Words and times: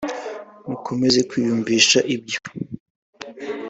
mukomeze 0.69 1.19
kwiyumvisha 1.29 1.99
ibyo 2.15 2.39